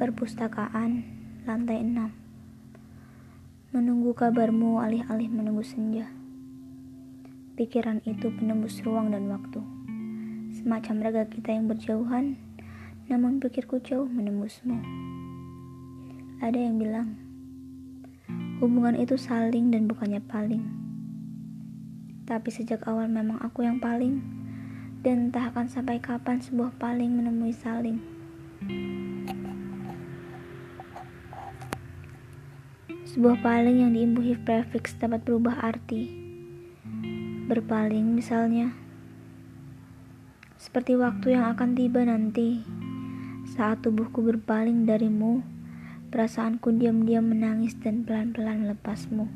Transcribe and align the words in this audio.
Perpustakaan, 0.00 1.04
lantai 1.44 1.84
6 1.84 1.92
Menunggu 3.76 4.16
kabarmu 4.16 4.80
alih-alih 4.80 5.28
menunggu 5.28 5.60
senja. 5.60 6.08
Pikiran 7.52 8.00
itu 8.08 8.32
penembus 8.32 8.80
ruang 8.80 9.12
dan 9.12 9.28
waktu. 9.28 9.60
Semacam 10.56 11.04
raga 11.04 11.28
kita 11.28 11.52
yang 11.52 11.68
berjauhan 11.68 12.40
Namun 13.12 13.44
pikirku 13.44 13.84
jauh 13.84 14.08
menembusmu. 14.08 14.80
Ada 16.40 16.56
yang 16.56 16.80
bilang 16.80 17.20
Hubungan 18.64 18.96
itu 18.96 19.20
saling 19.20 19.68
dan 19.68 19.84
bukannya 19.84 20.24
paling. 20.24 20.64
Tapi 22.24 22.48
sejak 22.48 22.88
awal 22.88 23.04
memang 23.04 23.36
aku 23.44 23.68
yang 23.68 23.76
paling 23.76 24.24
Dan 25.04 25.28
entah 25.28 25.52
akan 25.52 25.68
sampai 25.68 26.00
kapan 26.00 26.40
sebuah 26.40 26.80
paling 26.80 27.20
menemui 27.20 27.52
saling 27.52 28.00
Sebuah 33.10 33.42
paling 33.42 33.82
yang 33.82 33.90
diimbuhi 33.90 34.38
prefiks 34.38 34.94
dapat 34.94 35.26
berubah 35.26 35.66
arti. 35.66 36.06
Berpaling 37.50 38.06
misalnya. 38.06 38.70
Seperti 40.54 40.94
waktu 40.94 41.34
yang 41.34 41.50
akan 41.50 41.74
tiba 41.74 42.06
nanti. 42.06 42.62
Saat 43.50 43.82
tubuhku 43.82 44.22
berpaling 44.22 44.86
darimu, 44.86 45.42
perasaanku 46.14 46.70
diam-diam 46.78 47.26
menangis 47.26 47.74
dan 47.82 48.06
pelan-pelan 48.06 48.70
melepasmu. 48.70 49.26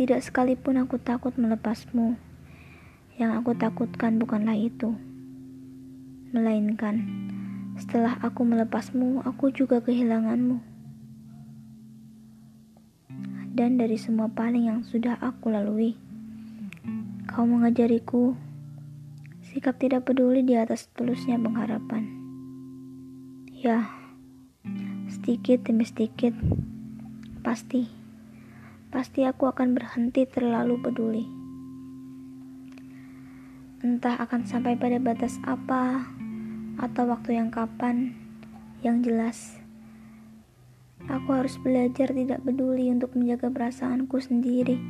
Tidak 0.00 0.24
sekalipun 0.24 0.80
aku 0.80 0.96
takut 0.96 1.36
melepasmu. 1.36 2.16
Yang 3.20 3.44
aku 3.44 3.60
takutkan 3.60 4.16
bukanlah 4.16 4.56
itu. 4.56 4.96
Melainkan, 6.32 7.04
setelah 7.76 8.16
aku 8.24 8.40
melepasmu, 8.40 9.20
aku 9.20 9.52
juga 9.52 9.84
kehilanganmu 9.84 10.73
dan 13.54 13.78
dari 13.78 13.94
semua 13.94 14.26
paling 14.26 14.66
yang 14.66 14.80
sudah 14.82 15.14
aku 15.22 15.54
lalui. 15.54 15.94
Kau 17.30 17.46
mengajariku 17.46 18.34
sikap 19.46 19.78
tidak 19.78 20.10
peduli 20.10 20.42
di 20.42 20.58
atas 20.58 20.90
tulusnya 20.90 21.38
pengharapan. 21.38 22.02
Ya, 23.54 23.86
sedikit 25.06 25.70
demi 25.70 25.86
sedikit, 25.86 26.34
pasti, 27.46 27.86
pasti 28.90 29.22
aku 29.22 29.46
akan 29.46 29.78
berhenti 29.78 30.26
terlalu 30.26 30.74
peduli. 30.82 31.24
Entah 33.86 34.18
akan 34.18 34.50
sampai 34.50 34.74
pada 34.74 34.98
batas 34.98 35.38
apa 35.46 36.10
atau 36.82 37.06
waktu 37.06 37.38
yang 37.38 37.54
kapan, 37.54 38.18
yang 38.82 39.00
jelas 39.00 39.63
Aku 41.04 41.36
harus 41.36 41.60
belajar 41.60 42.16
tidak 42.16 42.40
peduli 42.40 42.88
untuk 42.88 43.12
menjaga 43.12 43.52
perasaanku 43.52 44.16
sendiri. 44.24 44.80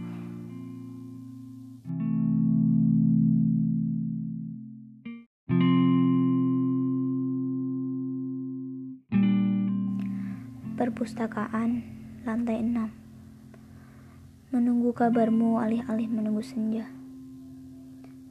Perpustakaan, 10.75 11.83
lantai 12.23 12.63
6 12.63 14.55
Menunggu 14.55 14.95
kabarmu 14.95 15.59
alih-alih 15.59 16.07
menunggu 16.07 16.47
senja. 16.47 16.87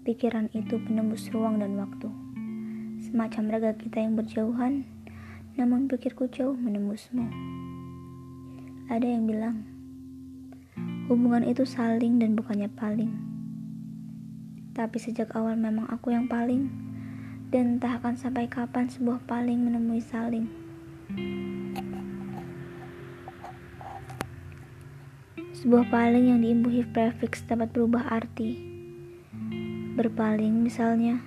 Pikiran 0.07 0.47
itu 0.55 0.79
penembus 0.79 1.27
ruang 1.35 1.59
dan 1.59 1.75
waktu. 1.75 2.07
Semacam 3.03 3.43
raga 3.51 3.71
kita 3.75 3.99
yang 3.99 4.15
berjauhan, 4.15 4.87
namun 5.59 5.91
pikirku 5.91 6.31
jauh 6.31 6.55
menembusmu. 6.55 7.27
Ada 8.91 9.07
yang 9.07 9.23
bilang, 9.23 9.63
hubungan 11.07 11.47
itu 11.47 11.63
saling 11.63 12.19
dan 12.19 12.35
bukannya 12.35 12.67
paling. 12.67 13.15
Tapi 14.75 14.97
sejak 14.99 15.31
awal 15.39 15.55
memang 15.55 15.87
aku 15.87 16.11
yang 16.11 16.27
paling, 16.27 16.67
dan 17.47 17.79
entah 17.79 17.95
akan 17.95 18.19
sampai 18.19 18.51
kapan 18.51 18.91
sebuah 18.91 19.23
paling 19.23 19.63
menemui 19.63 20.03
saling. 20.03 20.51
Sebuah 25.63 25.87
paling 25.87 26.35
yang 26.35 26.43
diimbuhi 26.43 26.83
prefiks 26.83 27.47
dapat 27.47 27.71
berubah 27.71 28.11
arti. 28.11 28.59
Berpaling 29.95 30.59
misalnya, 30.59 31.23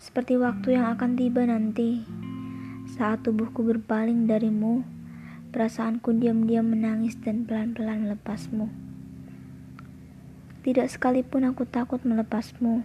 seperti 0.00 0.40
waktu 0.40 0.80
yang 0.80 0.88
akan 0.96 1.20
tiba 1.20 1.44
nanti 1.44 2.00
saat 2.96 3.20
tubuhku 3.28 3.60
berpaling 3.60 4.24
darimu 4.24 4.95
Perasaanku 5.56 6.12
diam-diam 6.20 6.68
menangis 6.68 7.16
dan 7.16 7.48
pelan-pelan 7.48 8.04
melepasmu. 8.04 8.68
Tidak 10.60 10.84
sekalipun 10.84 11.48
aku 11.48 11.64
takut 11.64 12.04
melepasmu. 12.04 12.84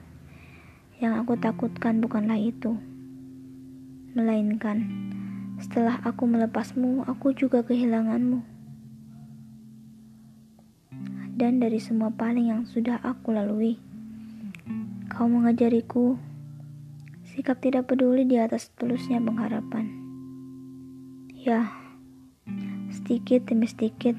Yang 1.04 1.14
aku 1.20 1.36
takutkan 1.36 2.00
bukanlah 2.00 2.40
itu. 2.40 2.80
Melainkan, 4.16 4.88
setelah 5.60 6.00
aku 6.00 6.24
melepasmu, 6.24 7.04
aku 7.12 7.36
juga 7.36 7.60
kehilanganmu. 7.60 8.40
Dan 11.36 11.60
dari 11.60 11.84
semua 11.84 12.08
paling 12.16 12.56
yang 12.56 12.64
sudah 12.64 13.04
aku 13.04 13.36
lalui, 13.36 13.84
kau 15.12 15.28
mengajariku 15.28 16.16
sikap 17.36 17.60
tidak 17.60 17.92
peduli 17.92 18.24
di 18.24 18.40
atas 18.40 18.72
tulusnya 18.80 19.20
pengharapan. 19.20 19.92
Ya, 21.36 21.82
sedikit 23.12 23.44
demi 23.52 23.68
sedikit, 23.68 24.16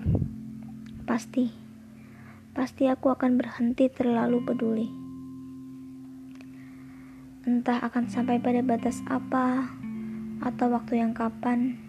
pasti, 1.08 1.48
pasti 2.53 2.92
aku 2.92 3.08
akan 3.08 3.41
berhenti 3.41 3.88
terlalu 3.88 4.44
peduli. 4.44 4.84
Entah 7.48 7.80
akan 7.88 8.12
sampai 8.12 8.36
pada 8.36 8.60
batas 8.60 9.00
apa 9.08 9.72
atau 10.44 10.76
waktu 10.76 11.00
yang 11.00 11.16
kapan, 11.16 11.80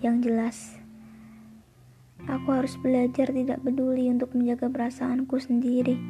yang 0.00 0.24
jelas. 0.24 0.80
Aku 2.24 2.56
harus 2.56 2.80
belajar 2.80 3.28
tidak 3.28 3.60
peduli 3.60 4.08
untuk 4.08 4.32
menjaga 4.32 4.72
perasaanku 4.72 5.36
sendiri. 5.36 6.00